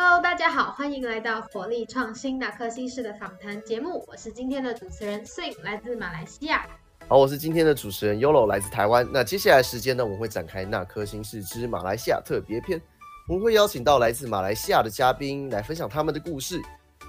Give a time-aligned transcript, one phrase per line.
[0.00, 6.64] Hello，大家好，欢迎来到活力创新那科新式的访谈节目，我是今天的主持人 Sing，来自马来西亚。
[7.08, 9.04] 好，我是今天的主持人 Yolo，来自台湾。
[9.12, 12.80] 那接下来时间呢，我们会展开那颗星事之马来西亚特别篇，
[13.26, 16.62] 我们会邀请到来自马来西亚的嘉宾来分享他们的故事。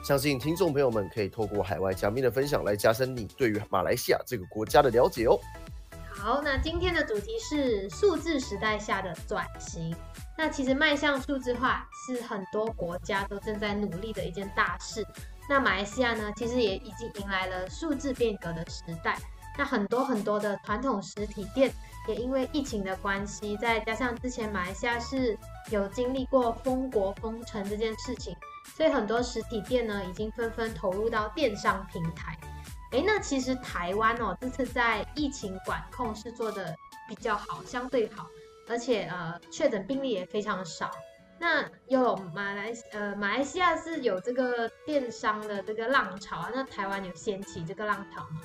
[0.03, 5.37] 相信听众朋友们可以透过海外嘉宾的分享来加深你对于马来西亚这个国家的了解哦。
[6.21, 9.95] 好，那今天的主题是数字时代下的转型。
[10.37, 15.01] 那其实迈向数字化是很多国家都正在努力的一件大事。
[15.49, 19.17] 那马来西亚呢，其实也已经迎来了数字变革的时代。
[19.57, 21.71] 那很多很多的传统实体店
[22.09, 25.37] 也因为疫情的关系，再加上之前马来西亚是
[25.71, 28.35] 有经历过封国封城这件事情，
[28.75, 32.37] 所以很多实体店呢已经纷纷投入到电商平台。
[32.91, 36.75] 诶，那其实台湾哦，这次在疫情管控是做的
[37.07, 38.27] 比较好，相对好。
[38.67, 40.91] 而且呃，确诊病例也非常少。
[41.39, 48.41] 那有马来呃马来西亚是有这个电商的这个浪潮啊，那台湾有掀起这个浪潮吗？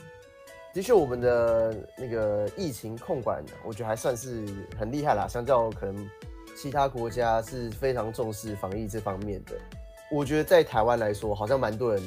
[0.73, 4.47] 的确，我们的那个疫情控管，我觉得还算是
[4.79, 5.27] 很厉害啦。
[5.29, 6.11] 相较可能
[6.57, 9.57] 其他国家是非常重视防疫这方面的。
[10.11, 12.03] 我觉得在台湾来说，好像蛮多人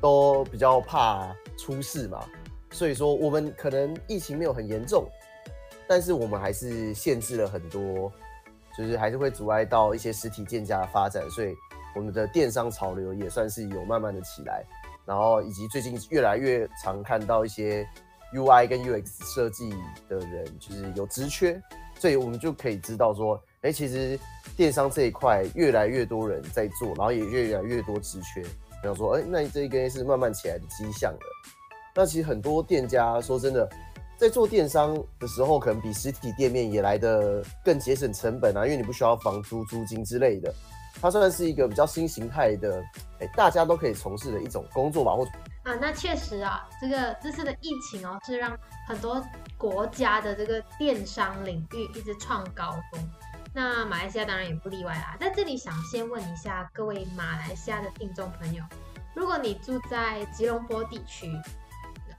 [0.00, 2.24] 都比较怕出事嘛，
[2.70, 5.08] 所以说我们可能疫情没有很严重。
[5.86, 8.12] 但是我们还是限制了很多，
[8.76, 11.54] 就是还是会阻碍到一些实体店家的发展，所以
[11.96, 14.62] 我们的电商潮流也算是有慢慢的起来，
[15.06, 17.88] 然后以及最近越来越常看到一些
[18.34, 19.70] UI 跟 UX 设计
[20.10, 21.58] 的人就是有职缺，
[21.98, 24.20] 所以我们就可以知道说，哎，其实
[24.54, 28.44] 电商这一块越来越多人在做，然后也越来越多职缺，
[28.82, 31.20] 比方说，哎，那这一根是慢慢起来的迹象了。
[31.94, 33.68] 那其实很多店家说真的。
[34.18, 40.52] 在做电商的时候，可能比实体店面也来的更节省成本啊，因为你不需要房租、租金之类的。
[41.00, 42.82] 它算是一个比较新形态的，
[43.20, 45.14] 哎，大家都可以从事的一种工作吧。
[45.14, 45.22] 或
[45.62, 48.58] 啊，那确实啊，这个这次的疫情哦，是让
[48.88, 49.24] 很多
[49.56, 53.00] 国家的这个电商领域一直创高峰。
[53.54, 55.16] 那马来西亚当然也不例外啦。
[55.18, 58.62] 在这里想先问一下各位马来西亚的听众朋友，
[59.14, 61.32] 如果你住在吉隆坡地区。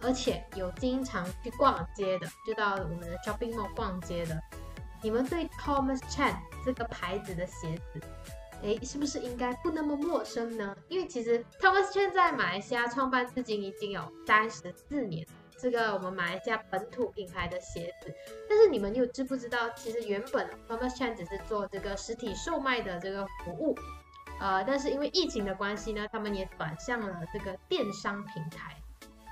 [0.01, 4.41] 而且有经常去逛街的，就到我们的 shopping mall 逛街的，
[5.01, 8.00] 你们对 Thomas Chan 这个牌子的鞋子，
[8.63, 10.73] 哎，是不是应该不那么陌生呢？
[10.88, 15.28] 因为其实 Thomas Chan 在马来西亚创办至今已经有三十四年，
[15.62, 18.14] 这个我们马来西亚本土品牌的鞋子。
[18.47, 23.75] 但是你们又知不知道，其实原本 Thomas Chan 只是做这个实体售卖的这个服务，
[24.40, 28.75] 呃，但是因为疫情的关系呢，他们也转向了这个电商平台。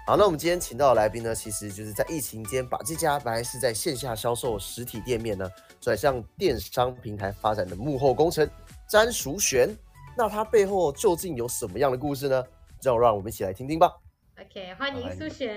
[0.06, 5.50] 好，那我们今天请到的来宾呢，其实就是在疫情间把这家本来是在线下销售实体店面呢，
[5.80, 8.50] 转向电商平台发展的幕后功臣
[8.88, 9.70] 詹淑璇。
[10.18, 12.44] 那他背后究竟有什么样的故事呢？
[12.80, 13.92] 就让我们一起来听听吧。
[14.40, 15.52] OK，欢迎苏璇。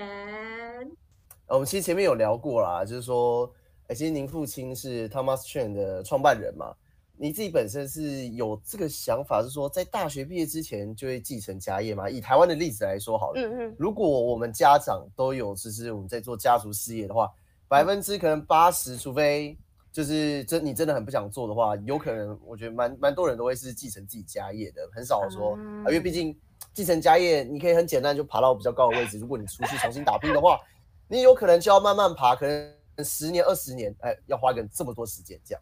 [1.47, 3.47] 我们其实前面有聊过啦，就是说，
[3.85, 6.73] 哎，其实您父亲是 Thomas Chen 的创办人嘛。
[7.15, 12.09] 你自己本身是有这个想法，是说在大学毕业之前就会继承家业吗？
[12.09, 17.29] 以台湾的例子来说，好了，嗯嗯，如果我们家长都有，就是我们在做家族事业的话，
[17.67, 19.55] 百分之可能八十，除非
[19.91, 25.55] 就是真你真的很不想做的话，有可能我觉得蛮蛮多人都会是继承自己家业的，很少说，
[25.85, 26.35] 因为毕竟
[26.73, 29.19] 继承家业，你可以很简单就爬到比较高的位置。
[29.19, 30.59] 如果你出去重新打拼的话，
[31.07, 32.73] 你有可能就要慢慢爬，可能
[33.03, 35.61] 十年二十年，哎，要花个这么多时间这样。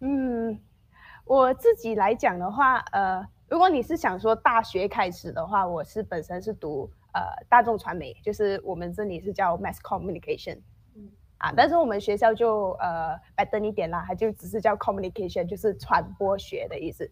[0.00, 0.60] 嗯，
[1.24, 10.58] 我自己来讲的话，呃，如果你是想说大学开始的话，我是本身是读呃大众传媒，就是我们这里是叫 mass communication，
[11.38, 17.10] 啊，但是我们学校就呃白登一点啦，它就只是叫 communication，就是传播学的意思。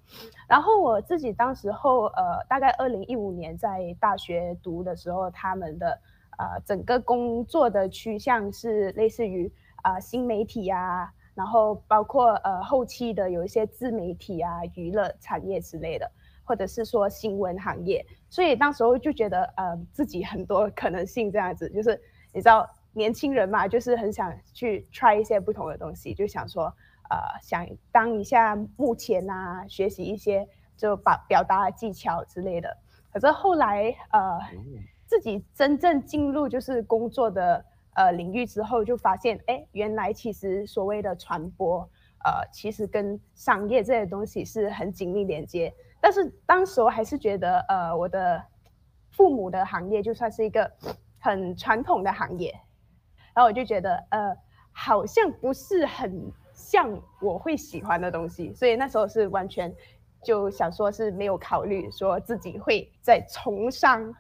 [0.49, 5.99] 然后我自己当时候呃大概二零一五年在大学读的时候，他们的
[6.39, 9.53] 呃整个工作的趋向是类似于
[9.83, 11.13] 啊新媒体呀。
[11.35, 16.09] 然后包括呃后期的有一些自媒体啊、娱乐产业之类的，
[16.45, 22.01] 或者是说新闻行业，所以当时候就觉得呃自己很多可能性这样子，就是
[22.33, 22.65] 你知道
[22.95, 26.65] 年轻人嘛，就是很想去 try 一些不同的东西，就想说
[27.11, 32.77] 呃想当一下目前啊，学习一些就把表达技巧之类的。
[33.13, 34.41] 可是后来呃
[35.07, 37.65] 自己真正进入就是工作的。
[37.97, 41.89] 呃，领域之后就发现，哎，原来其实所谓的传播，
[42.25, 45.73] 呃，其实跟商业这些东西是很紧密连接。
[46.01, 48.43] 但是当时我还是觉得，呃，我的
[49.11, 50.69] 父母的行业就算是一个
[51.21, 52.53] 很传统的行业，
[53.35, 54.37] 然后我就觉得，呃，
[54.71, 56.89] 好像不是很像
[57.21, 59.75] 我会喜欢的东西，所以那时候是完全
[60.23, 64.15] 就想说是没有考虑说自己会在从商。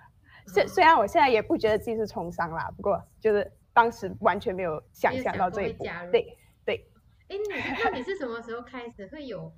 [0.48, 5.84] 虽虽然我现在也不觉得自己是从商啦，不过就是当时完全没有想象到这一步。
[6.10, 6.90] 对对。
[7.28, 9.52] 哎，你那你是什么时候开始会有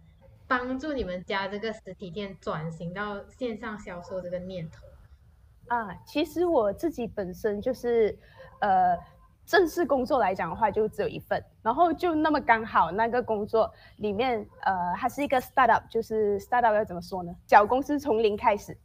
[0.46, 4.84] 帮助你们家这个实体店转型到线上销售这个念头？
[5.68, 8.18] 啊，其实我自己本身就是
[8.60, 8.98] 呃。
[9.46, 17.32] 正式工作来讲的话，就只有一份，然后就那么刚好那个工作里面，呃，它是一个 startup，就是 startup 要怎么说呢？
[17.46, 18.76] 小公司从零开始，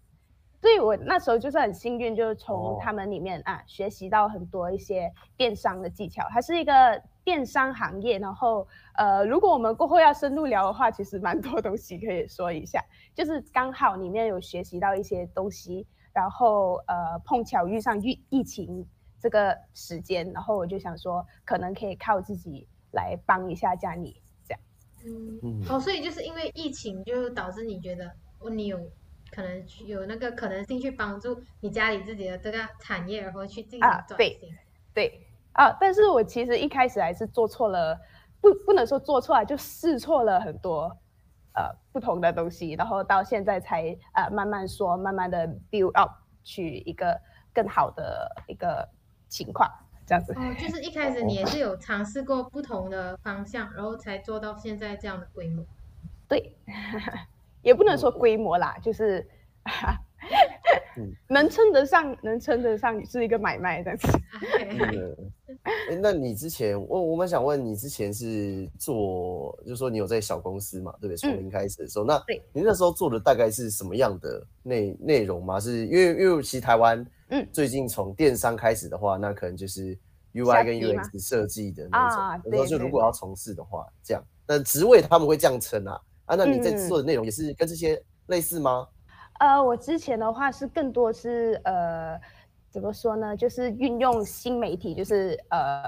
[0.62, 6.28] 所以我那时候就是很幸运，就是从他们里面啊学习到很多一些电商的技巧。
[6.30, 8.68] 它是一个电商行业，然后
[8.98, 12.80] 呃，如果我们过后要深入聊的话，其实蛮多东西可以说一下。
[13.16, 18.88] 就是刚好里面有学习到一些东西，然后呃碰巧遇上疫疫情。
[19.22, 24.60] 这个时间，然后我就想说，可能可以靠自己来帮一下家里，这样。
[25.44, 28.80] 嗯，哦，所以就是因为疫情，就导致你觉得，哦，你有
[29.32, 34.18] 可能有那个可能性去帮助你家里自己的这个产业，然后去进行转型。
[34.18, 34.40] 对，
[34.92, 38.00] 对，啊，但是我其实一开始还是做错了，
[38.42, 40.98] 不，不能说做错啊，就试错了很多，
[41.54, 46.12] 呃，不同的东西，然后到现在才呃慢慢说，慢慢的 build up
[46.44, 47.22] 去一个
[47.54, 48.90] 更好的一个。
[49.32, 49.68] 情况
[50.06, 50.92] 这样子哦，就是一。
[50.92, 55.66] 开始你也是有尝试过不同的方向，然后才做到现在这样的规模。
[56.28, 56.54] 对，
[57.64, 59.26] 也不能说规模啦，就是
[61.28, 64.08] 能称得上，能称得上是一个买卖这样子。
[65.64, 71.18] 哎，那你之前我我们想问你之前是做，就是说你有在小公司嘛，对不对？
[71.18, 72.22] 从零开始的时候，那
[72.54, 75.60] 你那时候做的大概是什么样的内内容吗？
[75.60, 77.06] 是因为因为其实台湾。
[77.34, 79.98] 嗯，最近从电商开始的话，那可能就是
[80.34, 82.52] UI 跟 UX 设计的那种。
[82.52, 85.98] 我说就如果要从事的话，这样，那职位他们会这样称啊。
[86.26, 87.98] 啊，那你在做的内容也是跟这些
[88.28, 88.86] 类似吗？
[89.42, 92.20] 呃，我之前的话是更多是呃，
[92.70, 93.36] 怎么说呢？
[93.36, 95.84] 就是运用新媒体，就是呃，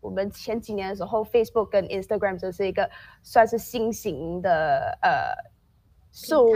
[0.00, 2.88] 我们前几年的时候，Facebook 跟 Instagram 就是一个
[3.22, 5.54] 算是新型的呃。
[6.16, 6.46] 售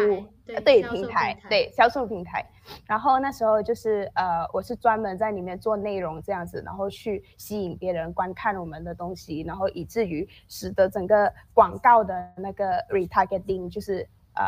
[0.64, 2.48] 对平台对销售平台，
[2.86, 14.44] 然后那时候就是呃，我是专门在里面做内容这样子，然后去吸引别人观看我们的东西，然后以至于使得整个广告的那个 retargeting 就是呃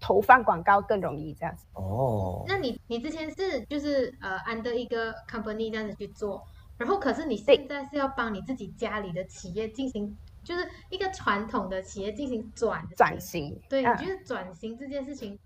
[0.00, 1.66] 投放广告更容易这样子。
[1.74, 6.44] 哦，那你你之前是就是呃 under 一个 company 这样子去做，
[6.78, 10.16] 然后可是你现在是要帮你自己家里的企业进行。
[10.42, 15.38] 就是一个传统的企业进行转转型，对，你觉得转型这件事情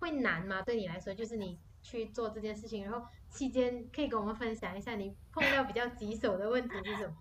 [0.00, 0.60] 会难吗？
[0.62, 7.14] 对你来说，就是你去做这件事情，然后期间可以跟我们分享一下你碰到比较棘手的问题是什么？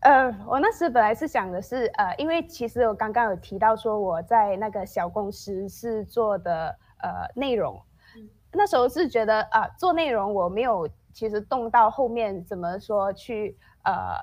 [0.00, 7.80] 呃，我那时本来是想的是，呃，因为其实我刚刚有提到说我在那个小公司是做的呃内容，
[8.52, 14.16] 那时候是觉得啊做内容我没有其实动到后面怎么说去呃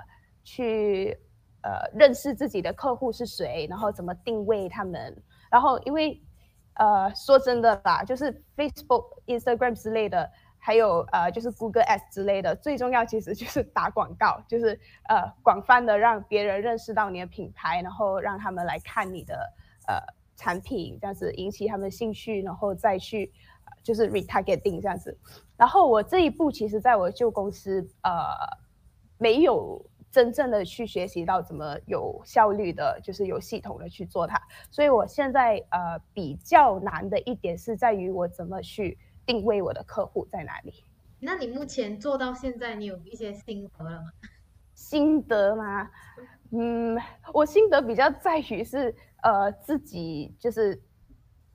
[0.43, 1.19] 去。
[1.67, 5.17] 呃，认识自己的客户是谁，然后怎么定位他们，
[5.49, 6.21] 然后因为，
[6.75, 10.31] 呃，说真的吧，就是 Facebook、Instagram 之类的，
[10.65, 19.53] 还有呃，就是 Google Ads 之类的，最重要其实就是打广告，就是呃，广泛的让别人认识到你的品牌，然后让他们来看你的
[19.87, 20.01] 呃
[20.35, 23.31] 产品，这样子引起他们兴趣，然后再去
[23.83, 25.15] 就是 retargeting 这样子。
[25.55, 28.11] 然后我这一步其实在我旧公司呃
[29.19, 29.85] 没有。
[30.11, 34.41] 真正的去学习到怎么有效率的，就是有系统的去做它。
[34.71, 40.83] 所以我现在呃比较难的一点是在于我怎么去定位我的客户在哪里。
[41.19, 44.11] 那你目前做到现在，你有一些心得了吗？
[44.73, 45.89] 心得吗？
[46.51, 46.97] 嗯，
[47.33, 50.81] 我心得比较在于是呃自己就是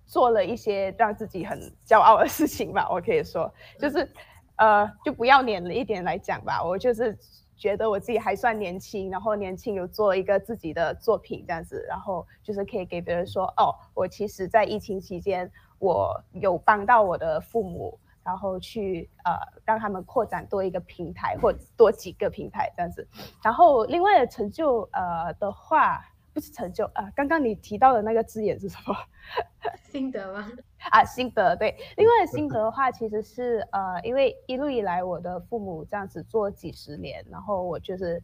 [0.06, 2.88] 做了一些让自己很骄傲的事情吧。
[2.92, 4.10] 我可以说就是
[4.56, 7.16] 呃就不要脸了一点来讲吧，我就是。
[7.60, 19.32] 觉得我自己还算年轻，然后年轻有做一个自己的作品这样子，然后就是可以给别人说，哦，我其实在疫情期间，我有帮到我的父母，然后去呃
[19.64, 23.04] 让他们扩展多一个平台或多几个平台这样子。
[23.42, 28.94] 然后另外的成就呃的话，不是成就啊，刚刚你提到的那个字眼是什么？
[29.90, 30.50] 心得吗？
[30.90, 31.76] 啊，心得对。
[31.96, 38.22] 另外心得的话，其实是呃，因为一路以来我的父母这样子做几十年，然后我就是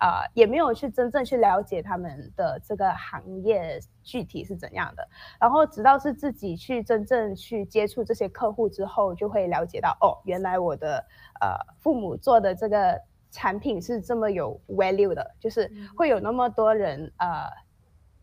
[0.00, 5.08] 啊，也没有去真正去了解他们的这个行业具体是怎样的。
[5.40, 10.96] 然后直到是自己去真正去接触这些客户之后，就会了解到哦，原来我的
[11.40, 13.00] 呃父母做的这个
[13.34, 17.50] 产品是这么有 value 的，就是会有那么多人呃。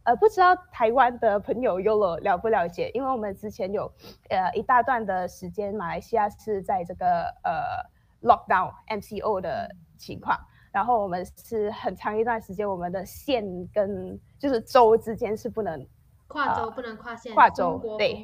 [0.03, 2.89] 呃，不知道台湾的朋友有了了不了解？
[2.96, 3.84] 因为我们之前有
[4.30, 7.06] 呃一大段的时间，马来西亚是在这个
[7.44, 10.36] 呃 lockdown MCO 的情况，
[10.72, 15.86] 然后我们是很长一段时间，我们的县跟就是州之间是不能
[16.27, 18.24] 跨州不能跨县，跨州对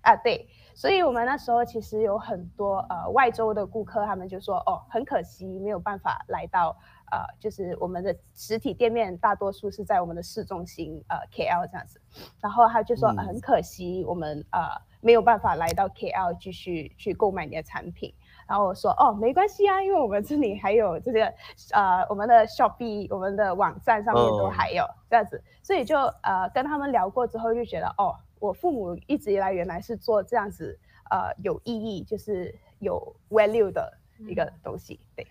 [0.00, 0.46] 啊对。
[0.74, 6.76] 所以，我们那时候其实有很多呃外州的顾客，他们就说：“哦，很可惜没有办法来到
[7.12, 12.00] 呃，就是我们的实体店面，大多数是在我们的市中心呃 KL 这样子。”
[12.42, 14.60] 然后他就说：“很可惜，我们呃
[15.00, 18.12] 没有办法来到 KL 继续去购买你的产品。”
[18.48, 21.32] 然后我说：“哦，没关系啊，因为我们这里还有这个
[21.72, 28.16] 呃我们的 Shopee，我们的网站上面都还有这样子。”所以就呃跟他们聊过之后，就觉得哦。
[28.44, 30.78] 我父母一直以来原来是做这样子，
[31.10, 33.90] 呃，有意义，就是有 value 的
[34.28, 35.00] 一个东西。
[35.16, 35.26] 对，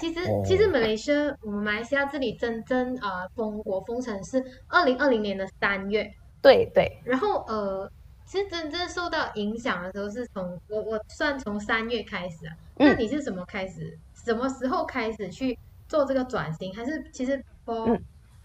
[0.00, 6.12] 其实其实马来西亚，我们马来西亚这里真正呃封国封城是二零二零年的三月。
[6.40, 7.00] 对对。
[7.04, 7.88] 然后呃，
[8.26, 12.56] 其实真正受到影响的时候是从我我算从三月开始啊。
[12.74, 13.96] 那你是什么开始？
[14.24, 15.56] 什么时候开始去
[15.86, 16.74] 做这个转型？
[16.74, 17.96] 还是其实不？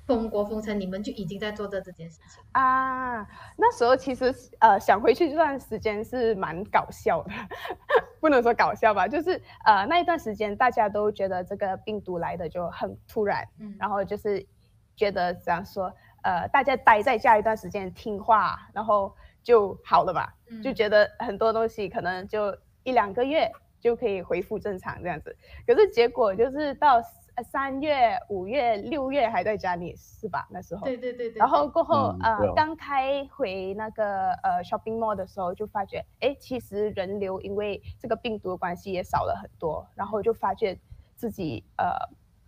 [0.08, 3.28] 封国封城，你们就已经在做这这件事情啊？
[3.58, 7.32] 那时候其实呃想回去这段时间是蛮搞笑的，
[8.22, 14.48] 不能说搞笑吧，就是呃那一段时间大家都觉得这个病毒来的就很突然，嗯，然后就是
[14.96, 20.26] 觉得这样说，呃大家待在家一段时间听话，然后就好了嘛，
[20.64, 25.36] 就觉得很多东西可能就一两个月就可以恢复正常这样子，
[25.68, 27.02] 可是结果就是到。
[27.44, 30.48] 三月、五月、六月还在家里是吧？
[30.50, 30.84] 那时候。
[30.86, 31.38] 对对对对。
[31.40, 39.88] 然后过后呃，刚开回那个呃 shopping mall 的时候，就发觉哎，其实人流因为这个病毒的关系也少了很多。
[39.96, 40.78] 然后就发觉
[41.16, 41.94] 自己呃，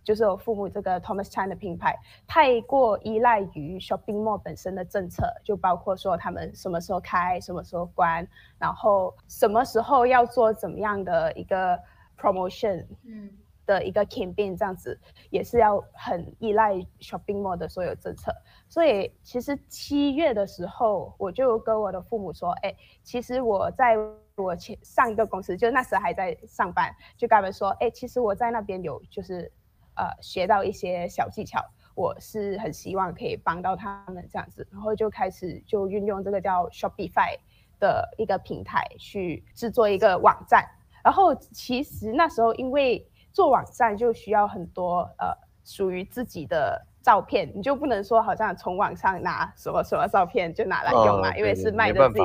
[0.02, 8.26] 就是我父母这个 Thomas Chan 的品牌太过依赖于 shopping mall 本身的政策，就包括说他们什么时候开、什么时候关，
[8.58, 11.78] 然后什么时候要做怎么样的一个
[12.18, 12.84] promotion。
[13.04, 13.30] 嗯。
[13.70, 14.98] 的一个 campaign 这样子
[15.30, 18.34] 也是要很依赖 shopping mall 的所有政策，
[18.68, 22.74] 所以其实七月的时候我就跟我的父母说，哎，
[23.04, 23.96] 其实我在
[24.34, 29.52] 我前上一个公司，就那时还在上班，就跟他们说，哎，其实我在那边有就是
[29.94, 31.60] 呃学到一些小技巧，
[31.94, 37.38] 我是很希望可以帮到他们这样子，然后就开始就运用这个叫 Shopify
[37.78, 40.66] 的一个平台去制作一个网站，
[41.04, 45.32] 然后其实那时候因为做网站就需要很多呃
[45.64, 52.24] 属于自己的照片，你就不能说好像从网上拿什么什么照片就拿来用嘛，因为是卖的自己。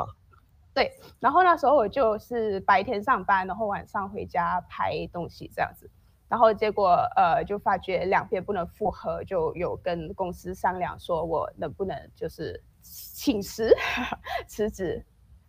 [0.74, 5.88] 对，然后那时候我就是白天上班，然后晚上回家拍东西这样子，
[6.28, 13.74] 然后结果呃就发觉两边不能复合，就有跟公司商量说我能不能就是请辞
[14.46, 15.02] 辞职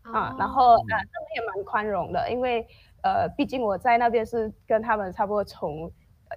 [0.03, 2.65] 啊，然后呃他们也蛮宽容的，因为。
[3.07, 5.89] 呃，毕竟我在那边是跟他们差不多从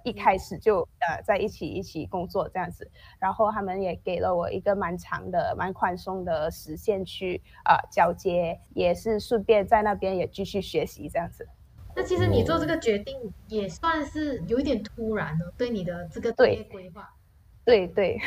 [0.05, 11.45] 一开始就呃在一起一起工作这样子，然后他们也给了我一个蛮长的、蛮宽松的时限去呃交接，也是顺便在那边也继续学习这样子。
[11.93, 17.13] 那其实你做这个决定也算是有一点突然的，对你的这个职业规划。
[17.65, 18.17] 对对。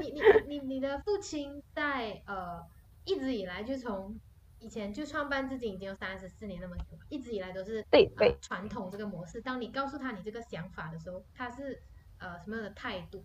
[0.00, 2.60] 你你你你的父亲在呃
[3.04, 4.18] 一直以来就从。
[4.62, 9.40] 以前就创办至今已经有三十四年那么久，一直以来都是对对传统这个模式。
[9.40, 11.82] 当你告诉他你这个想法的时候，他是
[12.18, 13.24] 呃什么样的态度？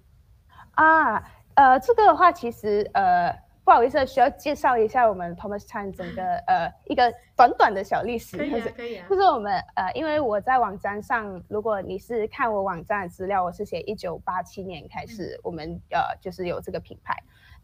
[0.71, 3.31] 啊，呃，这个的话其实呃
[3.63, 8.35] 不好意思，需要介绍一下我们 Thomas Chan 整个呃一个短短的小历史。
[8.37, 9.05] 可以啊，可以啊。
[9.07, 17.15] 就是 我们呃，因为我在网站上，如果你是看我网站的资料，我是写一九八七年开始，我们呃就是有这个品牌。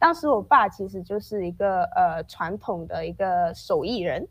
[0.03, 4.27] 当时我爸其实就是一个呃传统的一个手艺人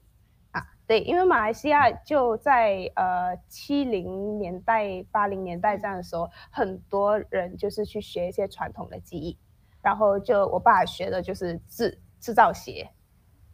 [0.50, 9.38] 啊，对，因为马来西亚就在呃七零年代、八零年代这样的时候，很多人就是去学一些传统的技艺，
[9.80, 12.86] 然后就我爸学的就是制制造鞋，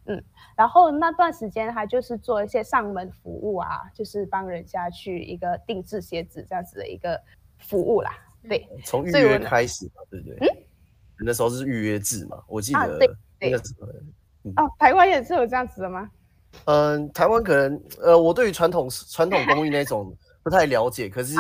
[0.06, 0.20] 嗯，
[0.56, 7.22] 然后那段时间他就是做一些上门服务啊，就是帮人家去一个定制鞋子这样子的一个
[7.58, 8.10] 服务啦，
[8.48, 10.48] 对，从预约开始嘛，对不对？
[10.48, 10.67] 嗯。
[11.24, 12.98] 那时候是预约制嘛，我记得
[13.40, 13.58] 那个
[14.56, 16.08] 哦，台湾也是有这样子的吗？
[16.64, 21.34] 嗯，台湾可能呃，我对于传统传统工艺那种 不太了解，可是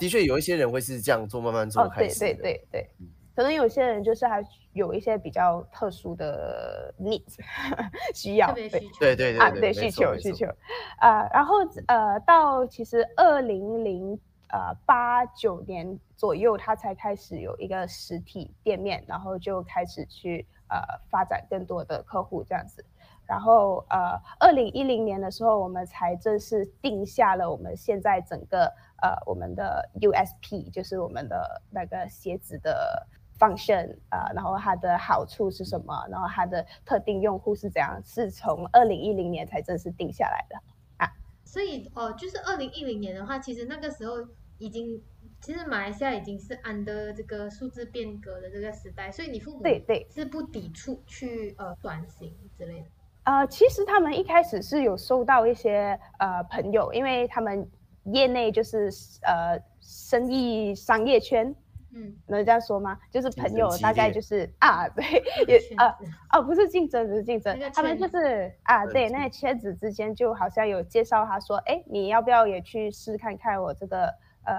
[0.00, 2.18] 的确有一些人会是这样做，慢慢做开始。
[2.18, 2.90] 对对对对，
[3.36, 4.42] 可能有些人就是还
[4.72, 7.36] 有一些比较特殊的 needs
[8.14, 10.46] 需要，对对对啊，对需求需求
[10.98, 11.54] 啊，然后
[11.86, 14.18] 呃，到其实二零零
[14.48, 20.78] 呃八九年左右，它才开始有一个实体店面，然后就开始去呃
[21.10, 22.84] 发展更多的客户这样子。
[23.26, 28.64] 然后呃，二零一零年的时候，我们才正式定下了我们现在整个
[29.02, 33.06] 呃我们的 USP，就是我们的那个鞋子的。
[33.38, 35.94] function 啊，然后它的好处是什么？
[36.10, 38.02] 然后它的特定用户是怎样？
[38.04, 40.60] 是从二零一零年才正式定下来的。
[41.48, 44.16] 所以哦，就是二零一零年的话，其实那个时候
[44.58, 45.02] 已经，
[45.40, 52.86] 其实马来西亚已经是 under 这个数字变革的这个时代，所以你父母对对是不抵触去呃转型之类的。
[53.24, 57.66] 呃，其实他们一开始是有收到一些呃朋友，因为他们
[58.12, 58.90] 业内就是
[59.22, 61.56] 呃生意商业圈。
[61.92, 62.98] 嗯，能这样说吗？
[63.10, 65.04] 就是朋友，大概就是啊，对，
[65.46, 65.96] 也 啊，
[66.32, 74.06] 哦，不是竞争，不是竞争，他们就是啊，对，那个圈子之间就好像有介绍，他说，哎，你要不要也去试看看我这个
[74.44, 74.54] 呃。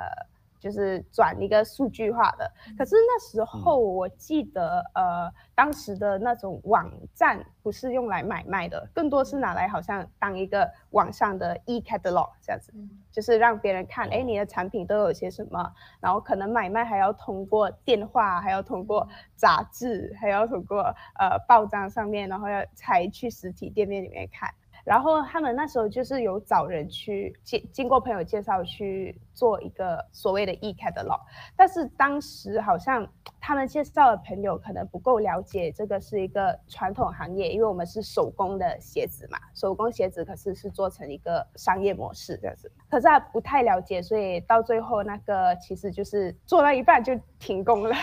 [0.60, 12.74] 就是转一个数据化的，可是那时候我记得，呃，当时的那种网站不是用来买卖的，更多是拿来好像当一个网上的 e catalog 这样子，
[13.12, 20.82] 就是让别人看，哎，你的产品都有些什么，然后可能买卖还要通过电话，还要通过杂志，还要通过
[21.18, 24.54] 呃报章上面，然后要才去实体店面里面看。
[24.86, 31.20] 然后他们那时候就是有找人去经经过朋友介绍去做一个所谓的 e catalog，
[31.56, 33.08] 但是当时好像
[33.40, 47.96] 他们介绍的朋友可能不够了解这个是一个传统行业，因为我们是手工的鞋子嘛，手工鞋子可是是做成一个商业模式这样子，可是他不太了解，所以到最后那个其实就是做到一半就停工了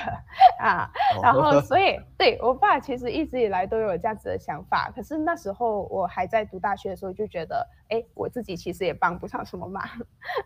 [0.58, 0.90] 啊，
[1.22, 6.76] 然后 所以对我爸其实一直以来都有这样子的想法，可是那时候我还在读大。
[6.76, 9.82] 学的时候就觉得，哎，我自己其实也帮不上什么忙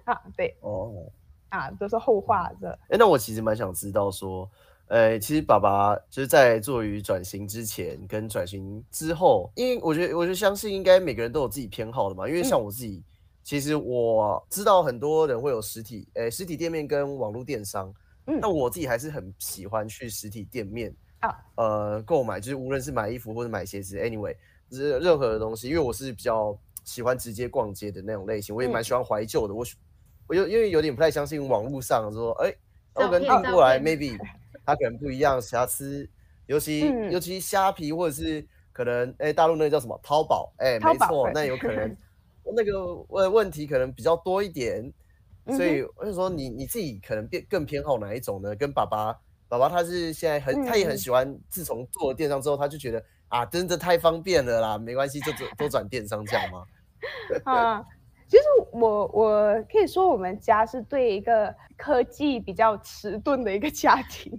[0.05, 0.23] 啊。
[0.37, 1.11] 对，哦，
[1.49, 2.79] 啊，都是后话的。
[2.89, 4.49] 哎，那我其实蛮想知道说，
[4.87, 12.29] 呃，其实爸爸就是在做于转型之前跟转型之后，因为我觉得，我就相信应该每个人都有自己偏好的嘛。
[12.29, 13.03] 因为像我自己，
[13.43, 17.93] 其实我知道很多人会有实体，呃，实体店面跟网络电商。
[18.27, 24.37] 嗯，那我自己还是很喜欢去实体店面啊，呃，购买，就是无论是买衣服或者买鞋子，anyway。
[24.71, 29.55] 任任何的东西，因为我是比较喜欢直接逛街的那种类型，我也蛮喜欢怀旧的。
[29.55, 29.65] 我
[30.27, 32.55] 我有因为有点不太相信网络上说，哎，
[32.95, 34.17] 我可能订过来，maybe
[34.65, 36.09] 它可能不一样，瑕疵。
[36.47, 36.81] 尤其
[37.11, 41.97] 尤其虾皮或者是可能哎大陆那个叫什么淘宝，哎，没错，那有可能
[42.57, 44.93] 那个问问题可能比较多一点。
[45.57, 48.55] 所以我就说，你你自己可能变更偏好哪一种呢？
[48.55, 49.17] 跟爸爸
[49.49, 53.05] 爸爸他是现在很他也很喜欢，自从做了电商之后，他就觉得。
[53.31, 54.79] 啊，真的太方便了啦！
[54.79, 56.65] 没关系，就转都转电商这样吗？
[57.47, 57.87] 啊，
[58.29, 64.33] 其实我我可以说，我们家是对一个科技比较迟钝的一个家庭。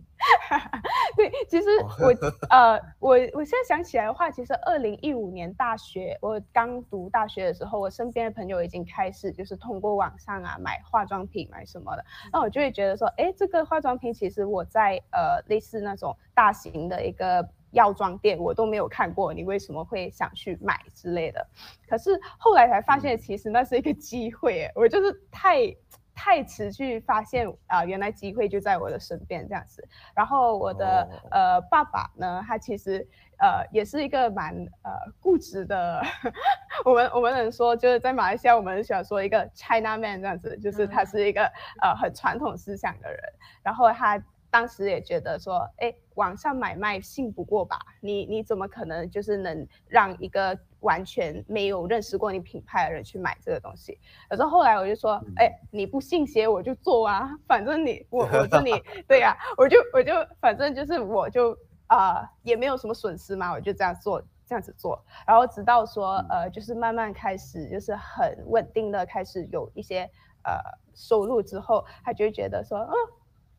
[1.16, 1.70] 对，其实
[2.02, 2.14] 我
[2.52, 17.48] 呃，我我现在想起来的话，其实二零一五年大学我刚读大学的时候，我身边的朋友已经开始就是通过网上啊买化妆品买什么的，那我就会觉得说，哎，这个化妆品其实我在呃类似那种大型的一个。
[17.72, 21.46] 药妆店我都没有看过，你为什么会想去买之类的？
[21.88, 24.70] 可是后来才发现，其实那是一个机会。
[24.76, 25.76] 我就是太
[26.14, 29.88] 太迟去发现啊，原来机会就在我的身边这样子。
[30.14, 33.08] 然后我的呃爸爸呢，他其实
[33.40, 34.54] 呃也是一个蛮
[34.84, 36.02] 呃固执的。
[36.86, 41.44] 我们我们能说，就是在马来西亚，我们很喜欢说一个 China man 这样子，就是他是一个
[41.82, 43.20] 呃很传统思想的人。
[43.64, 44.22] 然后他。
[44.52, 47.80] 当时也觉得说，哎，网上买卖信不过吧？
[48.02, 53.98] 你你怎么可能就是能让一个完全没有认识过你品牌的人去买这个东西？
[54.30, 58.72] 可是后来我就说，哎，你不信邪我就做啊， 反正你我我这里
[59.08, 70.02] 对呀，我就我就反正就是我就啊也没有什么损失嘛，我就这样做这样子做，然后直到说呃就是慢慢开始就是很稳定的开始有一些
[70.44, 70.60] 呃
[70.94, 72.94] 收入之后，他就觉得说，嗯。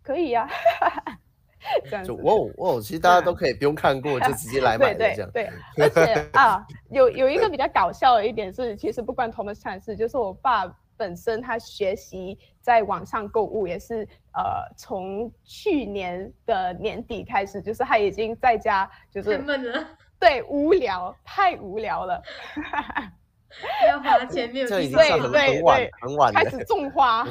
[0.03, 0.49] 可以呀，
[2.05, 5.31] 就哦哦，其实大家都可以不用看过就直接来 买这样。
[5.33, 19.85] 对，而且 啊，有有一个比较搞笑的一点是，其实不关 Thomas 产事，就是我爸本身他学习在网上购物也是呃，从去年的年底开始，就是他已经在家就是闷了，
[20.19, 22.21] 对，无聊，太无聊了，
[23.89, 24.69] 要花钱没有？
[24.69, 27.25] 对对对，很晚开始种花。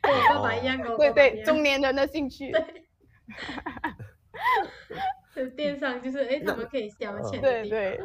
[0.00, 2.52] 跟我爸爸一样，跟我爸爸对对，中年人的兴趣。
[5.34, 7.40] 对， 电商就是哎，他们可以消遣。
[7.40, 8.00] 对对。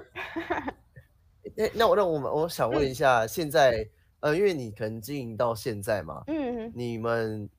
[1.58, 3.88] 哎， 那我那我们我想问一下，现在
[4.20, 7.50] 呃，因为你可能经营到现在嘛，嗯你们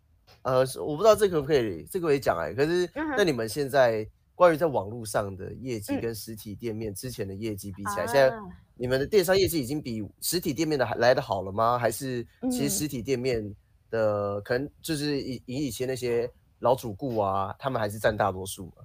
[0.42, 6.00] 呃，我不知道这可不可以，这个可以讲哎、可是那你们现在关于在网络上的业绩嗯。
[6.00, 8.32] 跟实体店面之前的业绩比起来，在
[8.76, 11.78] 你们的电商业绩已经比实体店面的还来的好了吗？
[11.78, 12.52] 还是其嗯。
[12.52, 13.54] 实实体店面
[13.94, 16.28] 的可能就是以以以前那些
[16.58, 18.82] 老主顾啊，他们还是占大多数嘛？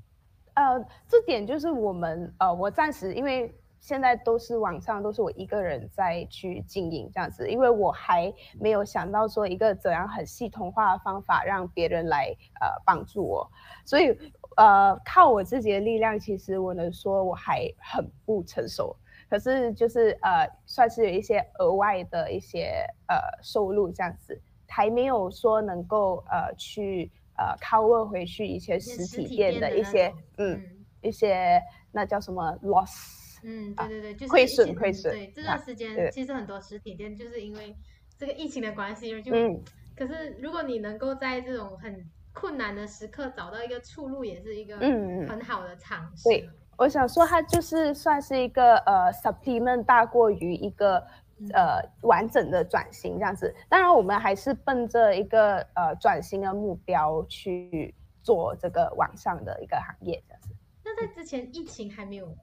[0.54, 13.50] 呃，这点就是我们呃，我暂时因为现在都是网上都是我一个人在去经营这样子，因为我还没有想到说一个怎样很系统化的方法让别人来呃帮助我，
[13.86, 14.16] 所以
[14.58, 18.96] 呃靠我自己的力量，其实我能说我还很不成熟。
[19.30, 30.86] 可是就是呃，算是有一些额外的一些呃收入这样子，还没有说能够呃去呃 cover 回去一些实实体体店店的一些嗯嗯。
[31.02, 35.14] 一些那叫什么 loss，嗯，啊对对对，就是亏损亏损。
[35.14, 37.76] 对，这啊段时间其实很多实体店就是因为
[38.18, 39.64] 这个疫情的关系，就、嗯
[39.96, 45.30] 可是如果你能够在这种很困难的时刻找到一个出路，也是一个嗯嗯。
[45.30, 46.30] 很好的尝试。
[46.30, 51.08] 对我想说它就是算是一个呃 supplement 大过于一个嗯
[51.54, 53.56] 呃完整的转型这样子。
[53.68, 60.50] 当然我们还是奔着一个呃转型的目标去做这个网上的一个行业这样子。
[60.84, 62.36] 那在之前疫情还没有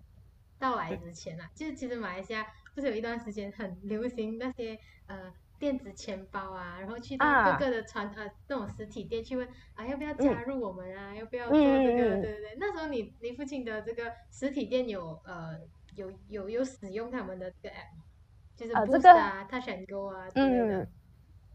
[0.59, 11.97] 到来之前啊，就是其实马来西亚不是有一段时间很流行那些呃电子钱包啊，然后去到啊各个的传、呃那种实体店去问啊要不要加入我们啊，要不要做嗯这个？
[11.97, 15.59] 对对对，那时候你你父亲的这个实体店有呃
[15.95, 18.05] 有有有使用他们的这个 app，吗
[18.57, 20.79] 就是啊这个啊、Touch and Go 啊之类的。
[20.79, 20.89] 嗯，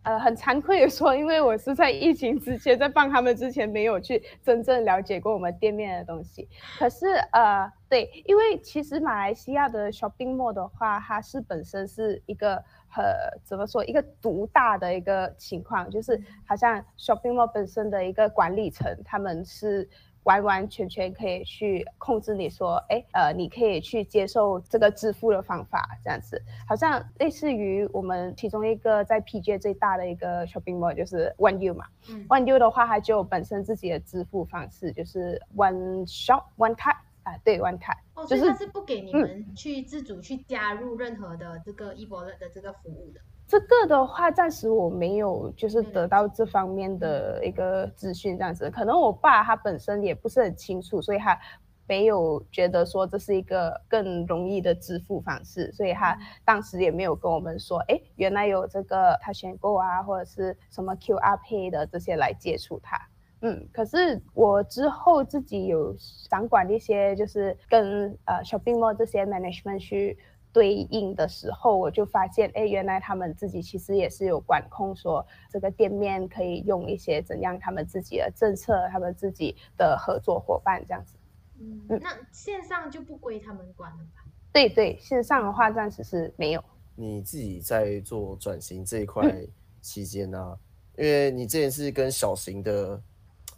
[0.03, 6.47] 呃，很惭愧的说，因为我是在疫情之前，在帮他们之前，没有去真正了解过我们店面的东西。
[6.77, 13.03] 可是呃，对，因为其实马来西亚的 shopping mall 的话，它是本身是一个很
[13.43, 19.89] 怎么说，一个独大的一个情况，就是好像 shopping mall 本身的一个管理层，他们是。
[20.23, 31.85] 完完全全可以去控制你说，哎，呃，你可以去接受这个支付的方法，这样子，好像类似于我们其中一个在 PJ 最大的一个 shopping mall 就是 One U 嘛。
[32.09, 39.21] 嗯，One U 的话，它就有本身自己的支付方式，就是 One Shop One Card 啊，对，One Card，哦，所以就是不给你嗯。
[39.21, 43.21] 们去自主去加入任何的这个 e 博乐的这个服务的。
[43.51, 51.37] 这个的话，暂时我没有就是嗯得到这方面的一个资讯，这样子，可能我爸他本身也不是很清楚，所以他
[51.85, 62.97] 没有觉得说这是一个更容易的支付方式，所以他当时也没有跟我们说，哎，原来有这个他选购啊，或者是什么 QR Pay 的这些来接触他。
[63.41, 65.93] 嗯，可是我之后自己有
[66.29, 70.17] 掌管一些，就是跟呃 shopping mall 这些 management 去
[70.53, 81.15] 对应的时候，我就发现，哎，原来他们自己其实也是有管控，说这个店面可以用一些怎样他们自己的政策，他们自己的合作伙伴这样子。
[81.59, 84.23] 嗯，嗯那线上就不归他们管了吧？
[84.51, 86.63] 对对，线上的话暂时是没有。
[86.95, 89.47] 你自己在做转型这一块嗯
[89.79, 90.57] 期间呢、
[90.97, 93.01] 因为你之前是跟小型的，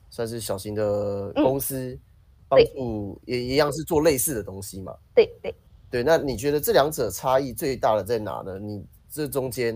[0.09, 1.99] 算是小型的公司
[2.47, 4.95] 帮对助，也一样是做类似的东西嘛。
[5.15, 5.55] 对对，对，
[6.01, 8.57] 那你觉得这两者差异最大的在哪呢？
[8.57, 9.75] 你这中间，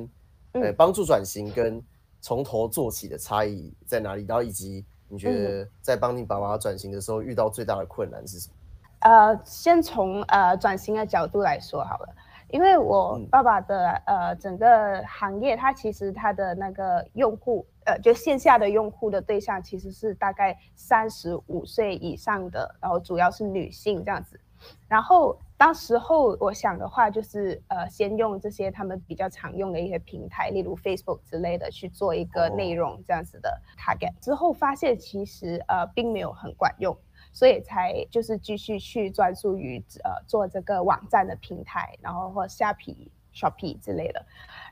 [0.54, 1.84] 呃，嗯帮助转型跟
[2.22, 4.26] 从头做起的差异在哪里？
[4.28, 8.56] 然后以及你觉得在帮你爸爸转型的时候遇到最大的困难是什么？
[9.02, 12.16] 呃，先从呃转型的角度来说好了，
[12.50, 24.40] 因为我嗯爸爸的、呃整个行业，他其实他的那个用户，呃，就线下的用户的对象其实是大概三十五岁以上的，然后主要是女性这样子。
[24.88, 34.14] 然后当时候我想的话，就是呃，先用这些他们比较常用的一些平台，例如 Facebook 之类的去做一个哦内容这样子的 target。
[34.22, 36.96] 之后发现其实呃并没有很管用，
[37.34, 44.26] 所以才就是继续去专注于呃做这个网站的平台，然后或下皮、Shopee 之类的。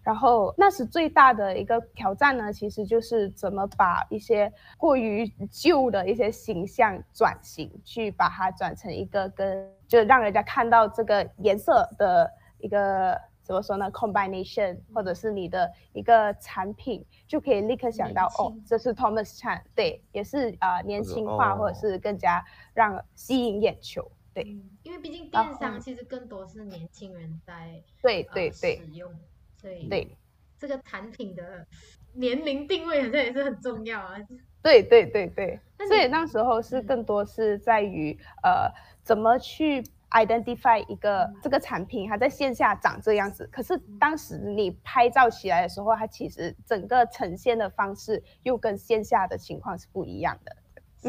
[0.04, 29.12] 然后那时最大的一个挑战呢，其实就是怎么把一些过于旧的一些形象转型，去把它转成一个跟就让人家看到这个颜色的一个怎么说呢，combination，或者是你的一个产品，就可以立刻想到哦，这是 Thomas Chan，对，也是啊、呃年轻化，或者哦是更加让吸引眼球，对嗯，因为毕竟电商其实更多是年轻人在对呃对对使用，
[29.60, 30.15] 所以对。
[30.58, 31.65] 这个产品的
[32.13, 34.15] 年龄定位好像也是很重要啊。
[34.62, 36.86] 对对对对，所以那时候是嗯。
[36.86, 38.71] 更多是在于呃
[39.04, 50.56] 怎么去 identify 一个这个产品，它在线下长这样子，可是当时你拍照起来的时候，它其实整个呈现的方式又跟线下的情况是不一样的。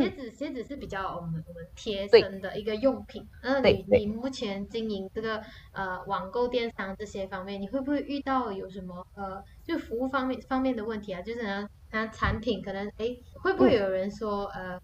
[0.01, 3.27] 鞋子鞋子是比较我们我们贴身的一个用品。
[3.43, 11.21] 那你你目前经营这个呃网购电商这些方面，你会不会遇到有什么呃就服务方面方面的问题啊？
[11.23, 14.81] 就是呢，它产品可能哎会不会有人说、呃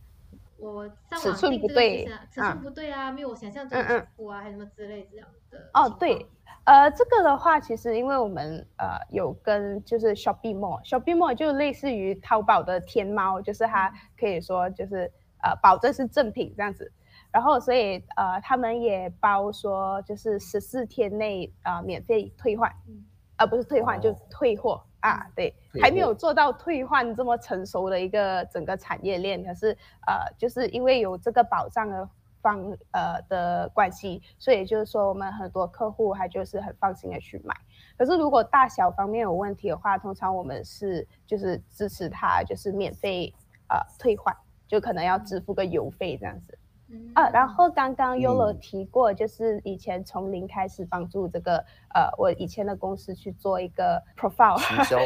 [0.59, 6.29] 我上尺寸网订这个尺啊寸不对啊，没有我想象中的舒服啊，还是什么之类这样的哦，情对况，
[6.64, 15.11] 呃，这个的话，其实因为我们呃有跟就是 Shopping Mall，Shopping Mall 就类似于淘宝的天猫，就是它可以说就是
[15.42, 16.90] 呃保证是正品这样子。
[17.33, 23.05] 然后所以呃他们也包说就是十四天内啊、呃免费退换，嗯。
[23.38, 24.16] 呃不是退换、就哦。
[24.31, 25.81] 退货啊，对，退。
[25.83, 32.09] 还没有做到退换这么成熟的一个整个产业链，可是呃就是因为有这个保障的
[32.43, 37.55] 方呃的关系，所以就是说我们很多客户他就是很放心的去买。
[37.97, 43.33] 可是如果大小方面有问题的话，通常我们是就是支持他就是免费
[43.69, 46.59] 呃退换，就可能要支付个邮费这样子。
[46.89, 54.99] 嗯啊，然后刚刚 Yolo 嗯提过，就是以前从零开始帮助这个呃，我以前的公司去做一个 profile 行销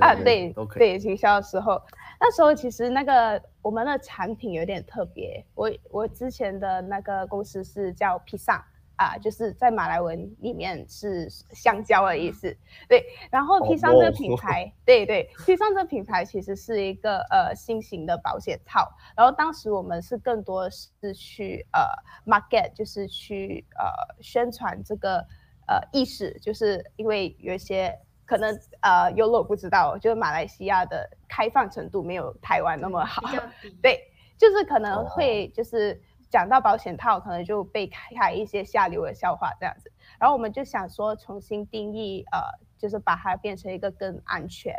[0.00, 0.54] 啊，嗯对。
[0.74, 1.80] 对，行销的时候，
[2.20, 8.64] 那时候其实那个我们的产品有点特别，我我之前的那个公司是叫 p s a
[8.96, 12.56] 啊，就是在马来文里面是香蕉的意思，
[12.88, 13.04] 对。
[13.28, 21.82] 然后哦 P 上这个哦品牌，对对，P 上这个品牌其实是一个呃新型的保险套，然后当时我们是更多是去呃
[22.24, 25.18] market，就是去呃宣传这个
[25.66, 33.22] 呃意识，就是因为有一些可能呃 Yolo 不知道，就是马来西亚的开放程度没有台湾那么好，
[33.82, 34.00] 对，
[34.38, 39.90] 就是可能哦会就是讲到保险套，可能就被开一些下流的笑话这样子。
[40.18, 42.40] 然后我们就想说重新定义，呃，
[42.78, 44.74] 就是把它变成一个更安全、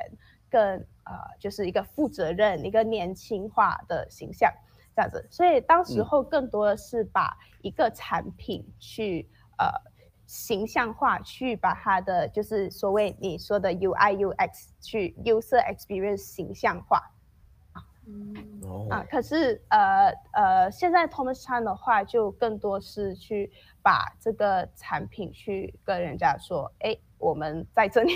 [0.50, 0.62] 更
[1.06, 4.52] 呃，就是一个负责任、一个年轻化的形象
[4.96, 5.28] 这样子。
[5.30, 9.30] 所以当时嗯候更多的是把一个产品去
[9.60, 9.68] 呃
[10.26, 17.02] 形象化，去把它的就是所谓你说的 UI UX 去 user experience 形象化。
[18.08, 18.34] 嗯。
[18.64, 18.88] 哦。
[18.90, 28.14] 啊，可是呃呃，现在 Thomas Chan 的话，就更多是去把这个产品去跟人家说，哎，我们在这里，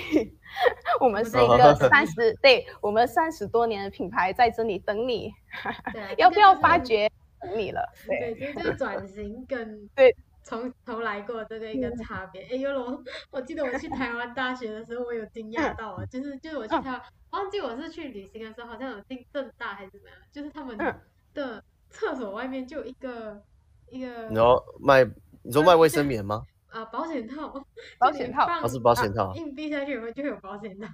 [1.00, 5.32] 我们是一个三十，对我们三十多年的品牌在这里等你，
[6.18, 7.88] 要不要发掘等你了？
[8.08, 10.16] 对，对，就是转型跟对
[10.50, 12.42] 从头来过这个一个嗯差别。
[12.44, 21.00] 哎，尤罗，我记得我去 台湾大学的时候，我有惊讶嗯到啊，就是就是我去嗯台湾，忘记我是去旅行的时候，好像有进正大还是怎么样，就是他们嗯
[21.36, 23.40] 的厕所外面就有一个
[23.90, 25.06] 一个然后卖，
[25.44, 26.44] 你说卖卫生棉吗？
[26.70, 27.54] 啊保险套，
[28.00, 29.34] 保险套它哦，是保险套。
[29.36, 30.88] 硬币下去，以后就有保险套？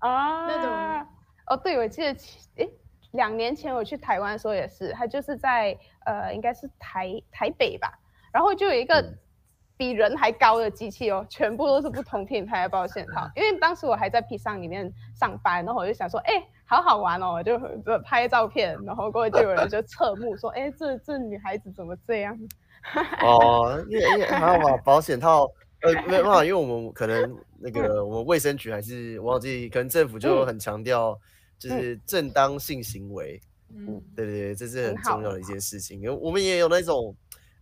[0.06, 1.06] 啊，那种
[1.48, 2.70] 哦，对，我记得其，诶，
[3.12, 7.90] 两年前我去台湾的时候也是，他就是在呃，应该是台台北吧，
[8.36, 9.18] 然后就有一个嗯。
[9.78, 13.30] 比人还高的机器哦，全部都是不同品牌的保险套。
[13.36, 22.34] 因为当时我还在 P 上里面上班，然后我就想说，哎，好好玩哦，我就就拍照片，然后过后就有人就侧目说，哎，这这女孩子怎么这样？
[23.22, 25.46] 哦，因为因为还好吧， 保险套，
[25.82, 31.14] 呃，没有办法，因为我们可能那个我们卫生局还是我忘记，可能政府就嗯很强调，
[31.58, 33.38] 就是正当性行为，
[33.74, 36.00] 嗯，对对对，这是很重要的一件事情。
[36.00, 37.14] 因为我们也有那种，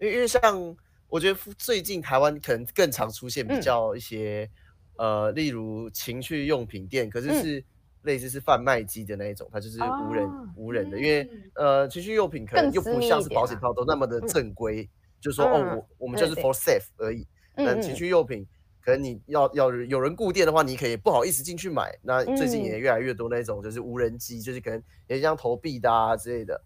[0.04, 0.76] 因为因为像
[1.08, 3.58] 我觉得最近台湾可能更常出现比嗯。
[3.58, 4.50] 较一些，
[4.98, 7.34] 呃，例如情趣用品店，可是嗯。
[7.34, 7.64] 是
[8.02, 11.50] 类似是贩卖机的那一种，它就是无人、哦无人的，因为嗯。
[11.54, 14.22] 呃情趣用品可能又不像是保险套都那么的嗯。
[14.22, 14.88] 正规，
[15.20, 17.26] 就是说哦嗯我我们就是 for safe 而已。
[17.62, 18.08] 那嗯情趣。
[18.08, 18.46] 用品，
[18.82, 21.96] 可能你要要有人顾店的话，你可以不好意思进去买。
[22.02, 26.60] 那最近也嗯越来越多那种就是无人机，就是可能也像投币的啊之类的，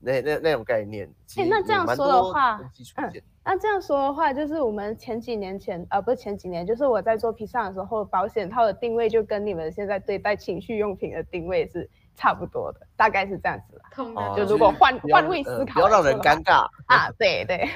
[0.00, 1.08] 那那那种概念。
[1.26, 2.60] 其诶那这样说的话
[2.96, 13.82] 嗯那这样说的话，就是我们前几年前，呃，不是前几年，就是我在做披萨的时候，保险套的定位就跟你们现在对待情趣用品的定位是差不多的，大概是这样子啦。
[13.92, 16.66] 通，的就就如果换换位呃思考不要让人尴尬。
[16.86, 17.66] 啊，对对，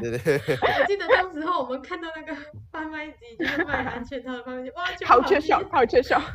[0.00, 2.36] 对对 对，我记得当时候我们看到那个
[2.72, 6.20] 贩卖机，就是卖安全套的贩卖机，哇，好缺少厉，好缺少。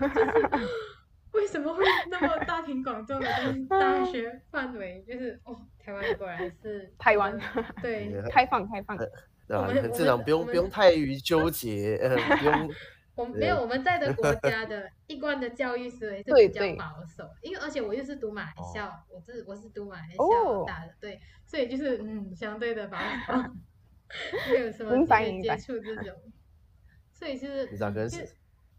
[1.33, 5.03] 为什么会那么大庭广众的在大学范围？
[5.07, 7.39] 就是哦，台湾果然是台湾。
[7.81, 9.11] 对，开放开放，对吧？
[9.47, 12.71] 我们我很正常，们我们不用不用太于纠结， 呃，不用
[13.15, 16.49] 我们没有我们在的国家的一贯的教育思维是比较对。
[16.49, 20.63] 对保守，因为而且我又是读马来校，我是我是读马来校哦。
[20.65, 23.33] 大的，对，所以就是嗯相对的保守。
[24.51, 25.57] 没有什么明机会接白明白。
[25.57, 26.15] 触这种，
[27.13, 27.67] 所以是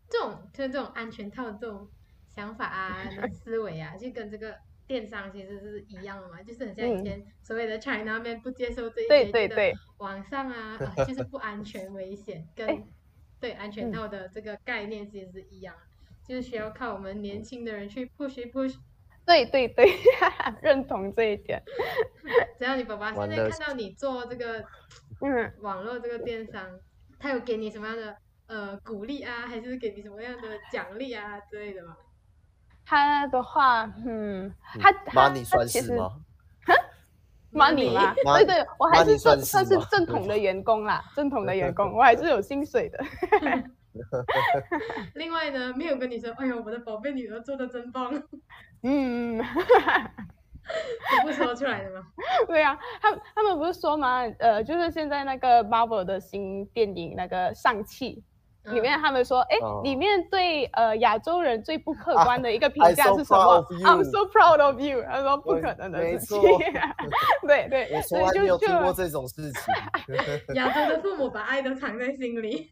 [0.09, 1.89] 这种就是这种安全套这种
[2.35, 12.83] 想法啊、 思维啊，就跟这个电商其实是一样的嘛，就是很像以嗯前所谓的 China 那边不接受这一些，对对对网上啊、呃就是不安全、危险，跟哎
[13.41, 15.75] 对安全嗯套的这个概念其实是一样，
[16.27, 18.77] 就是需要靠我们年轻的人去 push 一 push。
[19.27, 19.87] 对对对，
[20.63, 21.63] 认同这一点。
[22.59, 24.65] 只要你爸爸现在看到你做这个
[25.21, 26.81] 嗯，网络这个电商，
[27.19, 28.17] 他有给你什么样的
[28.47, 31.97] 呃鼓励啊，还是给你什么样的奖励啊之类的吗？
[32.91, 36.11] 他的话，嗯，他他 money 算他其实是吗
[37.53, 38.13] ？money 吗？
[38.37, 42.99] 对对，我还是算算是正统的员工啦， 正统的员工，我还是有薪水的。
[45.15, 48.13] 另外呢，没有跟你说，哎呦，我的宝贝女儿做的真棒，
[48.83, 49.45] 嗯，都
[51.23, 52.05] 不说出来的吗？
[52.49, 54.23] 对啊，他们他们不是说吗？
[54.41, 58.25] 呃，就是现在那个 Marvel 的新电影那个上汽。
[58.65, 65.03] 里面嗯他们说，哎、哦里面对呃亚洲人最不客观的一个评价是什么 you？I'm so proud of you。
[65.03, 66.41] 他说不可能的事情。
[67.49, 69.75] 对对，我从所以来没有就就听过这种事情。
[70.55, 72.71] 亚洲的父母把爱都藏在心里。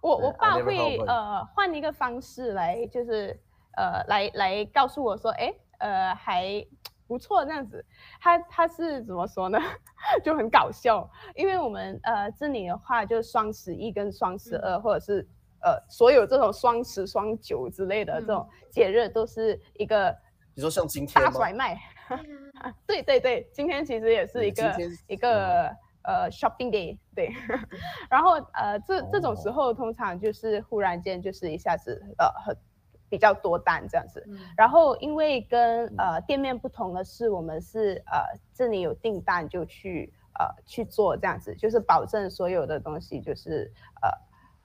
[0.00, 3.38] 我我爸会呃换一个方式来，就是
[3.76, 6.64] 呃来来告诉我说，哎呃还
[7.06, 7.84] 不错这样子。
[8.20, 9.58] 他他是怎么说呢？
[10.24, 15.26] 就很搞笑，因为我们呃这里的话，就是双十一跟双十二，或者是
[15.62, 20.16] 呃所有这种双十双九之类的这种节日，都是一个
[20.54, 21.30] 你说像今天吗？
[21.30, 21.78] 大甩卖。
[22.08, 22.18] 对
[22.60, 24.76] 啊对对对，今天其实也是一个
[25.08, 25.68] 一个
[26.02, 27.32] 呃 shopping day，对。
[28.08, 32.56] 然后呃这这种时哦候通常就是忽然间就是一下子呃很
[33.08, 34.24] 比较多单这样子。
[34.28, 44.10] 嗯然后因为跟呃店面不同的是，我们是呃这里有订单就去呃去做这样子，就是保证所有的东西就是呃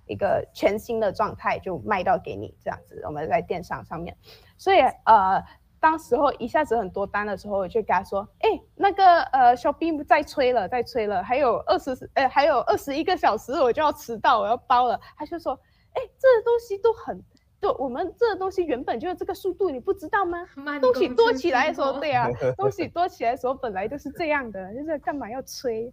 [0.05, 3.01] 一个全新的状态就卖到给你这样子。
[3.05, 4.15] 我们在电商上面，
[4.57, 5.43] 所以呃。
[5.83, 15.59] 当时候一下子很多单的时候，我就跟他说：“哎，那个呃，Shopee 在催了，在催了，还有二十呃，还有二十一个小时我就要迟到，我要包了。”他就说
[15.97, 17.19] ：“哎，这东西都很，
[17.61, 20.39] 对，我们这个东西原本就是这个速度，你不知道吗？
[20.57, 25.87] 慢东西多起来的时候，对啊， 东西多起来的时候本来就是这样的，就是干嘛要催？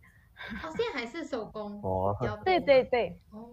[0.63, 3.51] 哦，现在还是手工哦对对对，哦，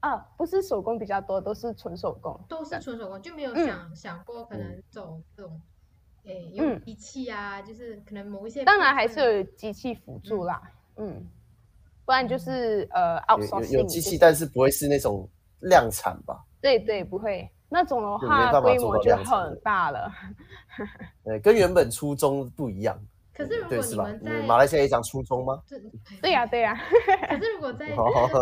[0.00, 2.40] 啊，不是手工比较多，都是纯手工。
[2.48, 5.60] 都是纯手工，就没有嗯想、想过可能嗯走这种，
[6.24, 10.62] 诶，用嗯机器啊，就是可能某一些当然还是有机器辅助啦，
[10.96, 11.26] 嗯，
[12.06, 15.28] 不然就是呃有有 outsourcing 有机器，就是但是不会是那种
[15.62, 16.42] 量产吧？
[16.60, 20.10] 对对不会那种的话规模就很大了。
[21.24, 22.98] 对，跟原本初衷不一样。
[23.32, 24.04] 可是如对是吧？
[24.04, 25.60] 果你们在马来西亚也讲初衷吗？
[25.68, 25.80] 对
[26.20, 26.78] 对呀、对呀、
[27.28, 27.86] 可是如果在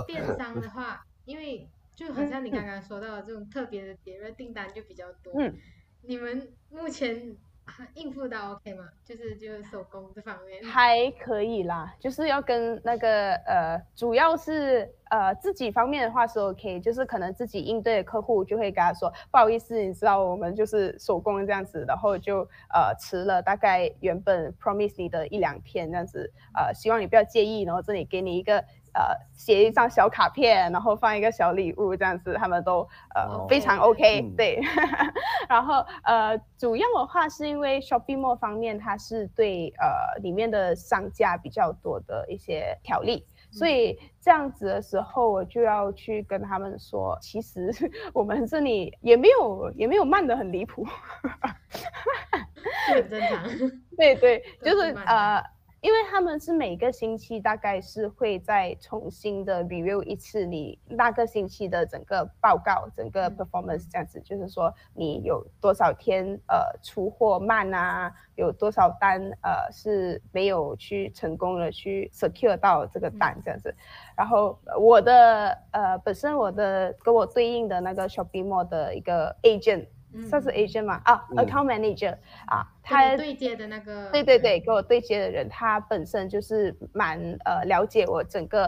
[0.06, 5.54] 电商的话，因为就好像你刚刚说到的这种特别的节日订单就比较多，嗯，
[6.02, 7.36] 你们目前还
[7.94, 8.88] 应付到 OK 吗？
[9.04, 22.40] 就是就是手工这方面，还可以啦，就是要跟那个呃，主要是呃自己方面的话是 OK，就是可能自己应对的客户就会跟他说，不好意思，你知道我们就是手工这样子，然后就
[22.72, 32.80] 呃迟了大概原本 promise 你的一两天这样子，呃希望你不要介意，然后这里给你一个呃写一张小卡片，然后放一个小礼物这样子，他们都
[33.14, 33.46] 呃、哦。
[33.48, 34.36] 非常 OK，、嗯。
[34.36, 34.60] 对，
[35.48, 43.24] 然后呃主要的话是因为 shopping Mall 方面它是对呃里面的商家比较多的一些条例。
[43.50, 47.72] 所以这样子的时候，我就要去跟他们说，其实
[48.12, 50.84] 我们这里也没有也没有慢的很离谱，
[52.92, 53.48] 很正常。
[53.96, 55.42] 对对，就是呃，
[55.80, 73.72] 因为他们是每个星期大概是会再重新的 review 一次你那个星期的整个报告、整个嗯 performance 这样子，就是说你有多少天呃出货慢啊，有多少单呃是没有去成功的去 secure 到这个单这样子。
[74.16, 79.86] 然后呃我的呃本身我的跟我对应的那个 shopping Mall 的一个 agent。
[80.12, 81.00] 嗯算是 agent 嘛？
[81.04, 88.66] 啊、嗯 a c c o u n t manager 啊，他他对接的那个，对对对，跟我对接的人，他本身就是蛮呃了解我整个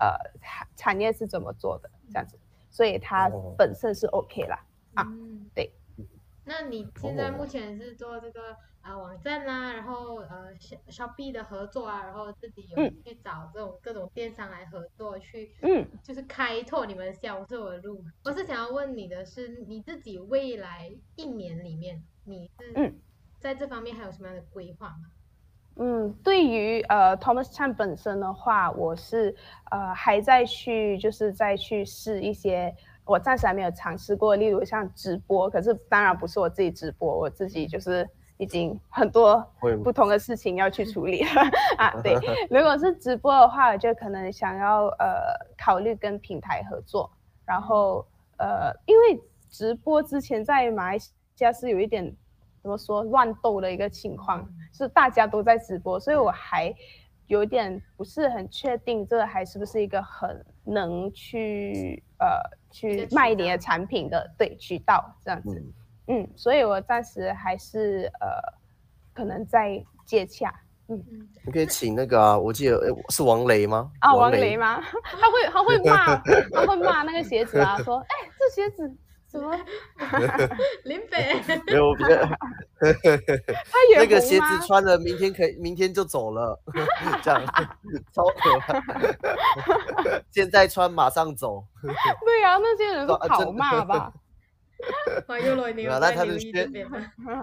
[0.00, 2.38] 呃产产业是怎么做的这样子，
[2.70, 4.58] 所以他哦本身是 OK 啦。
[4.94, 5.72] 啊嗯，对。
[6.44, 18.02] 那你现在哦目前是做这个啊、网站啦、然后呃小 Shopee 的合作啊，然后自己有嗯去找这种各种电商来合作，去嗯就是开拓你们销售的路。
[18.24, 22.98] 我是想要问你的是，你自己未来一年里面，你是嗯
[23.38, 25.10] 在这方面还有什么样的规划吗？
[25.76, 29.34] 嗯，对于呃 Thomas Chan 本身的话，我是
[29.70, 32.74] 呃还在去就是再去试一些，
[33.04, 38.06] 我暂时还没有尝试过，例如像直播，可是当然不是我自己直播，我自己就是
[38.40, 39.46] 已经很多
[39.84, 41.22] 不同的事情要去处理。
[41.22, 41.28] 了
[41.76, 42.00] 啊。
[42.02, 42.14] 对，
[42.48, 47.10] 如果是直播的话，我就可能想要呃考虑跟平台合作，
[47.44, 48.04] 然后
[48.38, 49.20] 呃因为
[49.50, 52.10] 直播之前在马来西亚是有一点
[52.62, 56.74] 怎么说乱斗的一个情况，是大家都在直播，所以我还
[57.26, 65.60] 有点不是很确定这还是不是一个很能去呃去卖你的产品的对渠道这样子。
[65.60, 65.72] 嗯，
[66.10, 68.28] 嗯，所以我暂时还是呃，
[69.14, 70.52] 可能在接洽。
[70.88, 71.00] 嗯，
[71.46, 73.92] 你可以请那个啊，我记得诶是王雷吗？
[74.00, 74.56] 啊，王雷？
[74.56, 74.80] 吗？
[75.06, 76.16] 他会他会骂，
[76.50, 78.92] 他会骂那个鞋子啊，说，哎，这鞋子
[79.28, 79.56] 怎么
[80.82, 82.08] 林北，没有，我比较
[82.80, 86.60] 他也那个鞋子穿了，明天可以，明天就走了，
[87.22, 87.40] 这样
[88.12, 88.82] 超可怕。
[90.32, 91.64] 现在穿马上走，
[92.24, 94.12] 对啊，那些人都好骂吧？
[95.28, 96.98] 哇，又来你有没有那他的靴这边吗？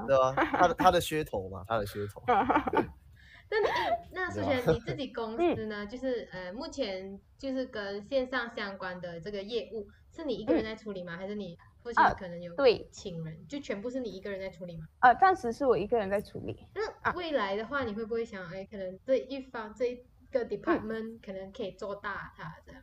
[0.08, 0.34] 对吧？
[0.36, 2.24] 他的他的噱头嘛，他的噱头。
[3.50, 3.68] 那你
[4.12, 5.86] 那苏对璇，你自己公司呢？
[5.88, 11.16] 就是呃，目前就是跟线上相关的这个业务，是你一个人在处理吗？
[11.16, 14.86] 还是你父亲啊可能有对请人，就全部是你一个人在处理吗？
[15.00, 16.68] 呃，暂时是我一个人在处理。
[16.76, 19.96] 那啊未来的话，你会不会想，哎，可能这一方这一
[20.30, 22.82] 个嗯 department 可能可以做大它这样？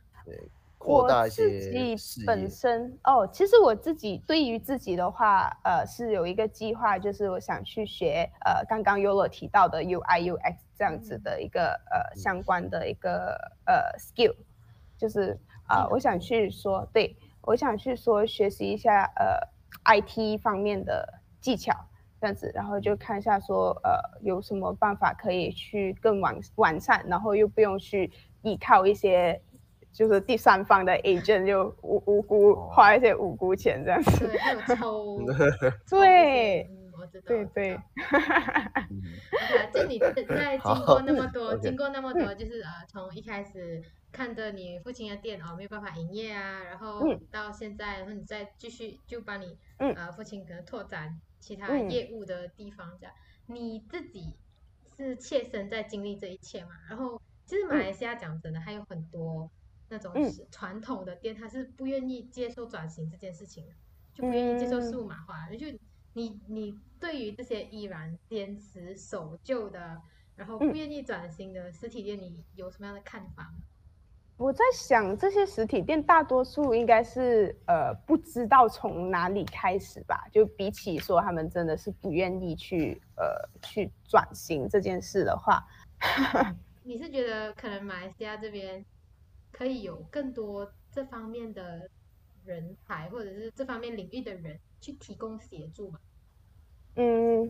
[0.85, 14.35] 扩大我一些自己本身哦，其实我自己对于自己的话，呃，是有一个计划，就是我想去学呃刚刚 Yolo 提到的 UI UX 这样子的一个呃相关的一个呃 skill，
[14.97, 19.39] 就是啊、呃，我想去说，对我想去说学习一下呃
[19.85, 21.73] IT 方面的技巧。
[22.21, 28.09] 这样子，然后就看一下说，呃，有什么办法可以去更完完善，然后又不用去
[28.41, 29.39] 依靠一些
[29.95, 32.69] 就是第三方的 agent 就无无辜哦。
[32.71, 34.27] 花一些无辜钱这样子。
[34.27, 35.17] 对，还有 抽，
[35.89, 36.69] 对。
[37.27, 37.77] 对对
[39.73, 43.83] 就你在 在经过那么多，经过那么多，就是呃，从一开始
[44.13, 47.19] 看着你父亲的店哦没有办法营业啊，然后嗯。
[47.31, 49.93] 到现在，然后你再继续就帮你嗯。
[49.93, 51.89] 呃父亲可能拓展其他嗯。
[51.89, 53.13] 业务的地方，这样。
[53.47, 54.37] 你自己
[54.95, 56.71] 是切身在经历这一切嘛？
[56.89, 59.51] 然后其实马来西亚讲真的还有很多
[59.89, 60.13] 那种
[60.51, 63.73] 传统的店，他是不愿意接受转型这件事情的，
[64.13, 64.91] 就不愿意接受嗯。
[64.91, 65.67] 数码化的，就
[66.13, 70.01] 你你对于这些依然坚持守旧的，
[70.35, 70.73] 然后不嗯。
[70.73, 73.59] 愿意转型的实体店，你有什么样的看法吗？
[74.37, 80.27] 我在想，这些实体店大多数应该是呃不知道从哪里开始吧。
[80.29, 85.65] 就比起说他们真的是不愿意去呃去转型这件事的话，
[86.83, 88.85] 你是觉得可能马来西亚这边
[89.55, 91.89] 可以有更多这方面的
[92.43, 95.99] 人才，或者是这方面领域的人去提供协助嘛？
[96.97, 97.49] 嗯，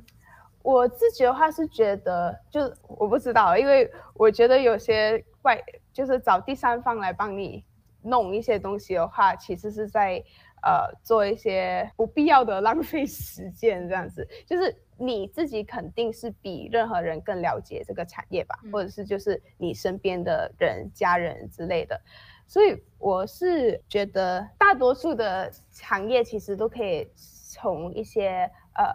[0.61, 5.59] 我自己的话是觉得，就我不知道，因为我觉得有些外
[5.91, 7.65] 就是找第三方来帮你
[8.03, 10.23] 弄一些东西的话，其实是在
[10.65, 14.27] 呃做一些不必要的浪费时间，这样子。
[14.45, 22.01] 就是你自己肯定是比任何人更了解这个产业吧，嗯或者是就是你身边的人、家人之类的。
[22.47, 28.85] 所以我是觉得，大多数的行业其实都可以从一些呃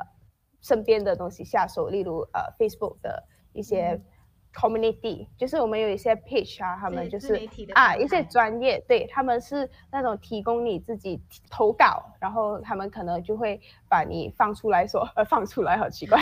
[0.62, 4.02] 身边的东西下手，例如呃 Facebook 的一些嗯
[4.54, 11.20] community，、就是我们有一些 page 啊，他们就是媒体的啊一些专业，对他们是那种提供你自己
[11.50, 16.18] 投稿，然后他们可能就会把你放出来说， 呃放出来好奇怪，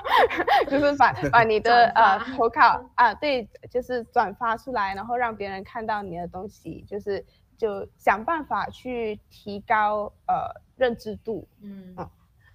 [0.68, 7.24] 就是把 把你的呃投稿啊，对，就是转发出来，然后让别人看到你的东西，就是
[7.58, 11.94] 就想办法去提高呃认知度，嗯。
[11.98, 12.08] 嗯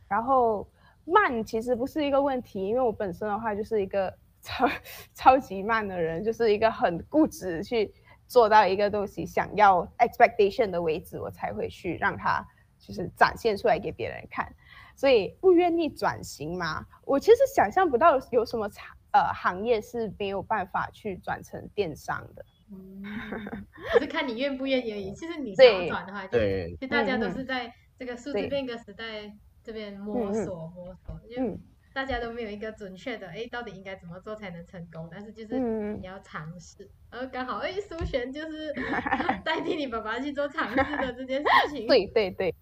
[0.08, 0.66] 然后
[1.04, 4.16] 慢其实不是一个问题，因为我本身的话就是一个
[4.46, 4.70] 超
[5.14, 7.92] 超级慢的人，就是一个很固执去
[8.28, 12.46] 做到一个东西想要 expectation 的为止，我才会去让它
[12.78, 14.54] 就是展现出来给别人看。
[14.96, 22.46] 所以不愿意转型嘛，我其实想象不到有什么产呃行业是没有办法去转成电商的。
[22.72, 23.04] 嗯，
[23.94, 25.12] 只是看你愿不愿意而已。
[25.14, 29.32] 其实你想转的话，就对其实大家都是在这个数字对变革时代
[29.64, 31.20] 这边摸索摸索，
[31.96, 35.08] 大家都没有一个准确的，哎，到底应该怎么做才能成功？
[35.10, 38.74] 但是就是嗯你要尝试，然后刚好哎，苏璇就是
[39.46, 41.88] 代替你爸爸去做尝试的这件事情。
[41.88, 42.54] 对对对，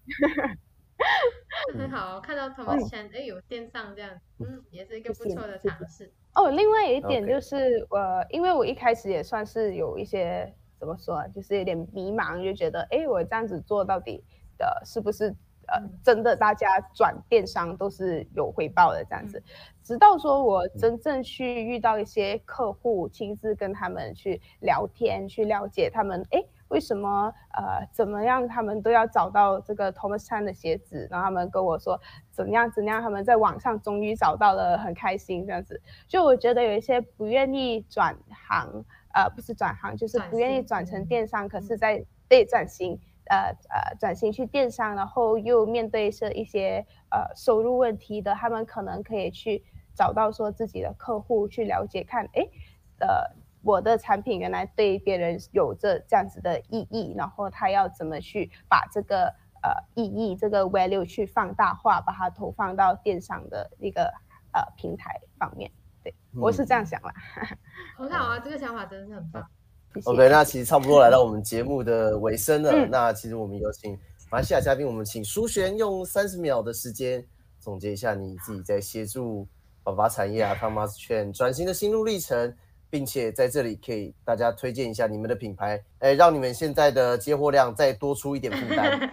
[1.72, 6.12] 这很好哦，看到 Thomas Chan 哎有线上这样，嗯，也是一个不错的谢谢尝试。
[6.36, 14.22] 哦，另外一点就是呃，因为我一开始也算是有一些怎么说啊，就是有点迷茫，就觉得哎，我这样子做到底
[14.56, 15.34] 的是不是
[15.68, 19.42] 呃嗯真的大家转电商都是有回报的这样子？
[19.82, 26.42] 直到说我真正去遇到一些客户，亲自跟他们去聊天，去了解他们哎。
[26.68, 31.06] 为什么呃怎么样他们都要找到这个 Thomas Chan 的鞋子？
[31.10, 32.00] 然后他们跟我说
[32.32, 35.80] 怎么样怎么样，他们在网上终于找到了，很开心这样子。
[36.08, 38.16] 就我觉得有一些不愿意转
[38.48, 49.64] 行，呃，不是转行，就是不愿意型转成嗯电商，可是在被转型，呃呃，转型去电商，然后又面对是一些呃收入问题的，他们可能可以去
[49.94, 52.50] 找到说自己的客户去了解看，诶，
[52.98, 53.30] 呃，
[53.62, 64.12] 我的产品原来对别人有着这样子的意义，然后他要怎么去把这个呃意义这个 value 去放大化，把它投放到电商的一个
[64.52, 65.70] 呃平台方面。
[66.02, 67.14] 对，我是这样想啦。
[67.96, 69.48] 很好啊，这个想法真的是很棒。
[69.94, 72.70] 谢谢 OK，那其实差不多来到我们节目的尾声了。
[72.72, 73.98] 嗯那其实我们有请
[74.30, 77.24] 马来西亚嘉宾，我们请舒璇用三十秒的时间
[77.60, 79.46] 总结一下你自己在协助
[79.82, 82.52] 爸爸产业啊、Thomas 券转型的心路历程，
[82.90, 88.98] 并且在这里可以大家推荐一下你们的品牌，哎，让你们现在的接货量再多出一点负担。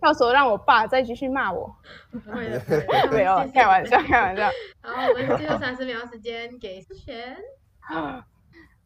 [0.00, 1.74] 到时候让我爸再继续骂我。
[3.10, 4.48] 没有开玩笑，开玩笑。
[4.80, 7.36] 好，我们最后三十秒时间给思璇。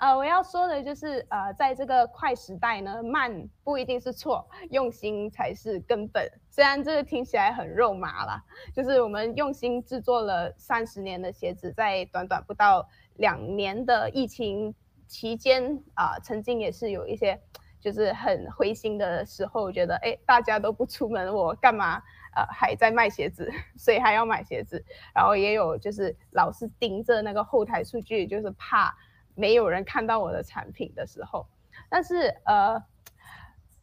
[0.00, 6.26] 呃，我要说的就是，呃，在这个快时代呢，慢不一定是错，用心才是根本。
[6.48, 8.42] 虽然这个听起来很肉麻啦，
[8.74, 14.74] 就是我们用心制作了三十年的鞋子，在短短不到两年的疫情
[15.06, 17.38] 期间啊、曾经也是有一些
[17.78, 22.02] 就是很灰心的时候，觉得哎，大家都不出门，我干嘛？
[22.34, 24.82] 呃，还在卖鞋子， 所以还要买鞋子？
[25.14, 28.96] 然后也有就是老是盯着那个后台数据，就是怕
[29.40, 31.46] 没有人看到我的产品的时候。
[31.88, 32.80] 但是呃，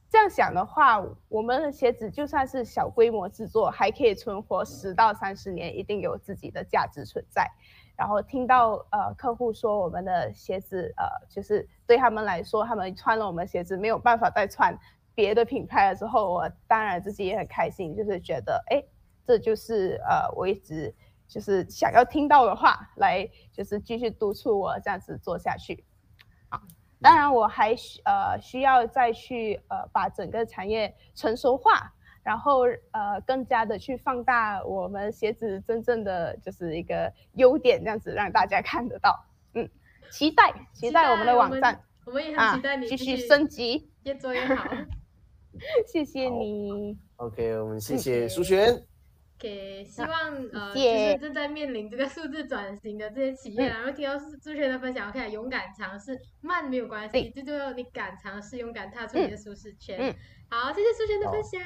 [0.09, 7.49] 这样想的话，我们的鞋子就算是小规模制作，还可以存活十到三十年，一定有自己的价值存在。
[7.97, 14.77] 然后听到呃客户说我们的鞋子呃，就是对他们来说，他们穿了我们鞋子没有办法再穿
[15.15, 18.83] 别的品牌的时候，我当然自己也很开心，就是觉得哎，
[19.25, 20.93] 这就是呃我一直
[21.28, 25.84] 就是想要听到的话，来就是继续督促我这样子做下去。
[26.49, 26.61] 啊，
[27.01, 32.61] 当然我还需呃需要再去呃把整个产业成熟化，然后
[32.91, 39.25] 呃更加的去放大我们鞋子真正的就是一个优点，这样子让大家看得到。
[39.53, 39.69] 嗯，
[40.09, 44.69] 期待期待我们的网站我们也很啊期待你继续升级，越做越好。
[45.91, 46.97] 谢谢你。
[47.17, 48.96] OK，我们谢谢谢谢舒璇。
[49.39, 50.09] 给希望
[50.53, 59.97] 呃，就是正在面临这个数字转型的这些企业啊，然后听到苏苏璇的分享，OK，勇敢尝试，慢没有关系，对最重要你敢尝试，勇敢踏出你的舒适圈。
[59.99, 60.15] 嗯
[60.49, 61.61] 好，谢谢苏璇的分享，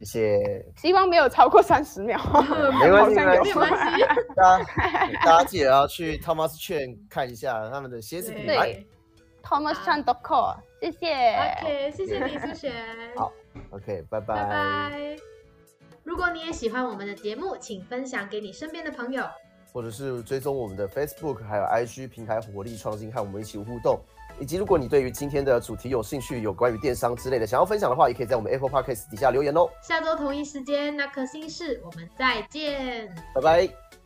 [0.00, 2.18] 谢谢希望没有超过三十秒，
[2.82, 4.02] 没关系没有关系。
[4.34, 4.64] 大家，
[5.24, 8.72] 大家记得要去 Thomas 券看一下他们的鞋子品牌。
[8.72, 8.86] 对
[9.44, 11.06] Thomas Chan dot com，谢谢。
[11.62, 12.72] ，OK，谢谢你，苏璇。
[13.14, 13.32] 好
[13.70, 15.35] OK，拜拜拜。
[16.06, 19.24] 如果你也喜欢我们的节目，请分享给你身边的朋友。
[19.72, 23.98] 或者是追踪我们的 Facebook 还有 IG 平台活力创新，和我们一起互动。
[24.38, 29.68] 以及如果你对于今天的主题有兴趣，有关于电商之类的想要分享的话，也可以在我们 Apple Podcast 底下留言哦。
[29.82, 33.12] 下周同一时间，那颗心事，我们再见。
[33.34, 34.05] 拜拜。